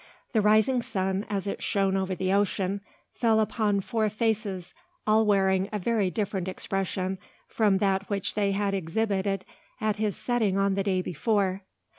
[0.33, 2.81] The rising sun, as it shone over the ocean,
[3.13, 4.73] fell upon four faces,
[5.05, 9.45] all wearing a very different expression from that which they had exhibited
[9.79, 11.61] at his setting on the day before.